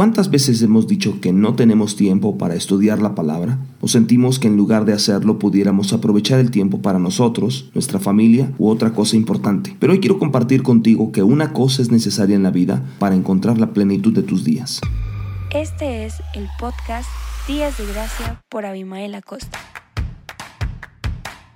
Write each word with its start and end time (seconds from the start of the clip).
¿Cuántas 0.00 0.30
veces 0.30 0.62
hemos 0.62 0.86
dicho 0.86 1.20
que 1.20 1.30
no 1.30 1.56
tenemos 1.56 1.94
tiempo 1.94 2.38
para 2.38 2.54
estudiar 2.54 3.02
la 3.02 3.14
palabra? 3.14 3.58
¿O 3.82 3.86
sentimos 3.86 4.38
que 4.38 4.48
en 4.48 4.56
lugar 4.56 4.86
de 4.86 4.94
hacerlo 4.94 5.38
pudiéramos 5.38 5.92
aprovechar 5.92 6.40
el 6.40 6.50
tiempo 6.50 6.80
para 6.80 6.98
nosotros, 6.98 7.68
nuestra 7.74 8.00
familia 8.00 8.50
u 8.56 8.70
otra 8.70 8.94
cosa 8.94 9.16
importante? 9.16 9.76
Pero 9.78 9.92
hoy 9.92 10.00
quiero 10.00 10.18
compartir 10.18 10.62
contigo 10.62 11.12
que 11.12 11.22
una 11.22 11.52
cosa 11.52 11.82
es 11.82 11.90
necesaria 11.90 12.34
en 12.34 12.42
la 12.42 12.50
vida 12.50 12.82
para 12.98 13.14
encontrar 13.14 13.58
la 13.58 13.74
plenitud 13.74 14.14
de 14.14 14.22
tus 14.22 14.42
días. 14.42 14.80
Este 15.52 16.06
es 16.06 16.14
el 16.34 16.48
podcast 16.58 17.10
Días 17.46 17.76
de 17.76 17.84
Gracia 17.84 18.42
por 18.48 18.64
Abimael 18.64 19.14
Acosta. 19.14 19.58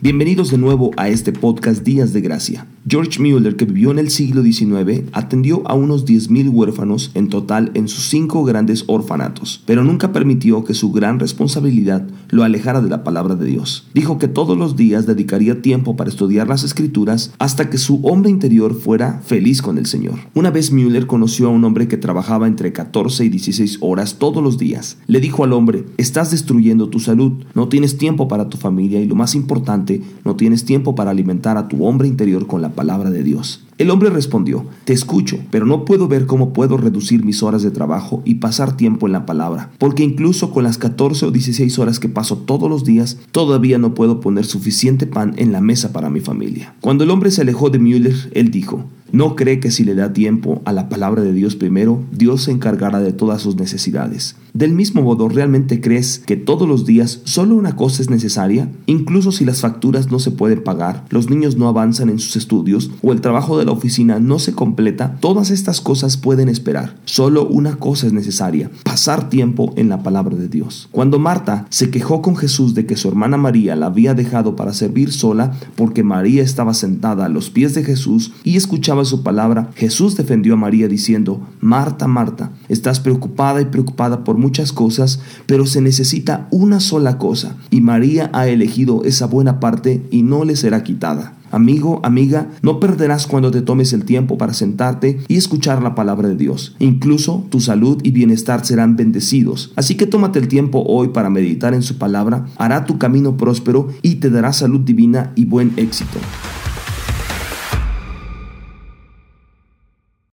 Bienvenidos 0.00 0.52
de 0.52 0.58
nuevo 0.58 0.92
a 0.96 1.08
este 1.08 1.32
podcast 1.32 1.82
Días 1.82 2.12
de 2.12 2.20
Gracia. 2.20 2.68
George 2.88 3.20
Mueller, 3.20 3.56
que 3.56 3.64
vivió 3.64 3.90
en 3.90 3.98
el 3.98 4.10
siglo 4.10 4.42
XIX, 4.42 5.02
atendió 5.12 5.66
a 5.66 5.74
unos 5.74 6.06
10.000 6.06 6.50
huérfanos 6.50 7.10
en 7.14 7.28
total 7.28 7.72
en 7.74 7.88
sus 7.88 8.04
cinco 8.04 8.44
grandes 8.44 8.84
orfanatos, 8.86 9.62
pero 9.66 9.82
nunca 9.82 10.12
permitió 10.12 10.62
que 10.64 10.72
su 10.72 10.92
gran 10.92 11.18
responsabilidad 11.18 12.06
lo 12.30 12.44
alejara 12.44 12.80
de 12.80 12.88
la 12.88 13.02
palabra 13.02 13.34
de 13.34 13.46
Dios. 13.46 13.88
Dijo 13.92 14.18
que 14.18 14.28
todos 14.28 14.56
los 14.56 14.76
días 14.76 15.04
dedicaría 15.04 15.62
tiempo 15.62 15.96
para 15.96 16.10
estudiar 16.10 16.46
las 16.46 16.62
escrituras 16.62 17.32
hasta 17.38 17.68
que 17.68 17.76
su 17.76 18.00
hombre 18.04 18.30
interior 18.30 18.74
fuera 18.74 19.20
feliz 19.24 19.60
con 19.60 19.78
el 19.78 19.86
Señor. 19.86 20.20
Una 20.34 20.52
vez 20.52 20.70
Mueller 20.70 21.06
conoció 21.06 21.48
a 21.48 21.50
un 21.50 21.64
hombre 21.64 21.88
que 21.88 21.96
trabajaba 21.96 22.46
entre 22.46 22.72
14 22.72 23.24
y 23.24 23.28
16 23.30 23.78
horas 23.80 24.18
todos 24.18 24.42
los 24.42 24.58
días. 24.58 24.98
Le 25.08 25.20
dijo 25.20 25.42
al 25.44 25.52
hombre, 25.52 25.84
estás 25.96 26.30
destruyendo 26.30 26.88
tu 26.88 27.00
salud, 27.00 27.32
no 27.54 27.68
tienes 27.68 27.98
tiempo 27.98 28.28
para 28.28 28.48
tu 28.48 28.56
familia 28.56 29.00
y 29.00 29.06
lo 29.06 29.16
más 29.16 29.34
importante, 29.34 29.87
no 30.24 30.36
tienes 30.36 30.64
tiempo 30.64 30.94
para 30.94 31.10
alimentar 31.10 31.56
a 31.56 31.68
tu 31.68 31.84
hombre 31.84 32.08
interior 32.08 32.46
con 32.46 32.62
la 32.62 32.70
palabra 32.70 33.10
de 33.10 33.22
Dios. 33.22 33.64
El 33.78 33.90
hombre 33.90 34.10
respondió, 34.10 34.66
Te 34.84 34.92
escucho, 34.92 35.38
pero 35.50 35.64
no 35.64 35.84
puedo 35.84 36.08
ver 36.08 36.26
cómo 36.26 36.52
puedo 36.52 36.76
reducir 36.76 37.24
mis 37.24 37.44
horas 37.44 37.62
de 37.62 37.70
trabajo 37.70 38.22
y 38.24 38.36
pasar 38.36 38.76
tiempo 38.76 39.06
en 39.06 39.12
la 39.12 39.24
palabra, 39.24 39.70
porque 39.78 40.02
incluso 40.02 40.50
con 40.50 40.64
las 40.64 40.78
14 40.78 41.26
o 41.26 41.30
16 41.30 41.78
horas 41.78 42.00
que 42.00 42.08
paso 42.08 42.38
todos 42.38 42.68
los 42.68 42.84
días, 42.84 43.18
todavía 43.30 43.78
no 43.78 43.94
puedo 43.94 44.20
poner 44.20 44.46
suficiente 44.46 45.06
pan 45.06 45.34
en 45.36 45.52
la 45.52 45.60
mesa 45.60 45.92
para 45.92 46.10
mi 46.10 46.20
familia. 46.20 46.74
Cuando 46.80 47.04
el 47.04 47.10
hombre 47.10 47.30
se 47.30 47.42
alejó 47.42 47.70
de 47.70 47.78
Müller, 47.78 48.16
él 48.32 48.50
dijo, 48.50 48.84
no 49.12 49.36
cree 49.36 49.60
que 49.60 49.70
si 49.70 49.84
le 49.84 49.94
da 49.94 50.12
tiempo 50.12 50.62
a 50.64 50.72
la 50.72 50.88
palabra 50.88 51.22
de 51.22 51.32
Dios 51.32 51.56
primero, 51.56 52.02
Dios 52.12 52.44
se 52.44 52.50
encargará 52.50 53.00
de 53.00 53.12
todas 53.12 53.42
sus 53.42 53.56
necesidades. 53.56 54.36
Del 54.54 54.72
mismo 54.72 55.02
modo, 55.02 55.28
¿realmente 55.28 55.80
crees 55.80 56.18
que 56.18 56.36
todos 56.36 56.66
los 56.66 56.84
días 56.84 57.20
solo 57.24 57.54
una 57.54 57.76
cosa 57.76 58.02
es 58.02 58.10
necesaria? 58.10 58.70
Incluso 58.86 59.30
si 59.30 59.44
las 59.44 59.60
facturas 59.60 60.10
no 60.10 60.18
se 60.18 60.30
pueden 60.30 60.64
pagar, 60.64 61.04
los 61.10 61.30
niños 61.30 61.56
no 61.56 61.68
avanzan 61.68 62.08
en 62.08 62.18
sus 62.18 62.36
estudios 62.36 62.90
o 63.02 63.12
el 63.12 63.20
trabajo 63.20 63.58
de 63.58 63.64
la 63.64 63.72
oficina 63.72 64.18
no 64.18 64.38
se 64.38 64.54
completa, 64.54 65.16
todas 65.20 65.50
estas 65.50 65.80
cosas 65.80 66.16
pueden 66.16 66.48
esperar. 66.48 66.96
Solo 67.04 67.46
una 67.46 67.76
cosa 67.76 68.06
es 68.06 68.12
necesaria, 68.12 68.70
pasar 68.84 69.28
tiempo 69.28 69.72
en 69.76 69.88
la 69.88 70.02
palabra 70.02 70.36
de 70.36 70.48
Dios. 70.48 70.88
Cuando 70.90 71.18
Marta 71.18 71.66
se 71.70 71.90
quejó 71.90 72.22
con 72.22 72.36
Jesús 72.36 72.74
de 72.74 72.86
que 72.86 72.96
su 72.96 73.08
hermana 73.08 73.36
María 73.36 73.76
la 73.76 73.86
había 73.86 74.14
dejado 74.14 74.56
para 74.56 74.72
servir 74.72 75.12
sola 75.12 75.52
porque 75.76 76.02
María 76.02 76.42
estaba 76.42 76.74
sentada 76.74 77.26
a 77.26 77.28
los 77.28 77.50
pies 77.50 77.74
de 77.74 77.84
Jesús 77.84 78.32
y 78.44 78.56
escuchaba 78.56 78.97
su 79.04 79.22
palabra, 79.22 79.70
Jesús 79.74 80.16
defendió 80.16 80.54
a 80.54 80.56
María 80.56 80.88
diciendo, 80.88 81.46
Marta, 81.60 82.08
Marta, 82.08 82.52
estás 82.68 83.00
preocupada 83.00 83.60
y 83.60 83.66
preocupada 83.66 84.24
por 84.24 84.38
muchas 84.38 84.72
cosas, 84.72 85.20
pero 85.46 85.66
se 85.66 85.80
necesita 85.80 86.48
una 86.50 86.80
sola 86.80 87.18
cosa, 87.18 87.56
y 87.70 87.80
María 87.80 88.30
ha 88.32 88.48
elegido 88.48 89.04
esa 89.04 89.26
buena 89.26 89.60
parte 89.60 90.06
y 90.10 90.22
no 90.22 90.44
le 90.44 90.56
será 90.56 90.82
quitada. 90.82 91.38
Amigo, 91.50 92.00
amiga, 92.04 92.50
no 92.60 92.78
perderás 92.78 93.26
cuando 93.26 93.50
te 93.50 93.62
tomes 93.62 93.92
el 93.94 94.04
tiempo 94.04 94.36
para 94.36 94.52
sentarte 94.52 95.20
y 95.28 95.36
escuchar 95.36 95.82
la 95.82 95.94
palabra 95.94 96.28
de 96.28 96.36
Dios. 96.36 96.76
Incluso 96.78 97.46
tu 97.48 97.60
salud 97.60 98.00
y 98.02 98.10
bienestar 98.10 98.66
serán 98.66 98.96
bendecidos. 98.96 99.72
Así 99.74 99.96
que 99.96 100.06
tómate 100.06 100.38
el 100.38 100.48
tiempo 100.48 100.84
hoy 100.86 101.08
para 101.08 101.30
meditar 101.30 101.72
en 101.72 101.82
su 101.82 101.96
palabra, 101.96 102.46
hará 102.56 102.84
tu 102.84 102.98
camino 102.98 103.36
próspero 103.36 103.88
y 104.02 104.16
te 104.16 104.28
dará 104.28 104.52
salud 104.52 104.80
divina 104.80 105.32
y 105.36 105.46
buen 105.46 105.72
éxito. 105.76 106.18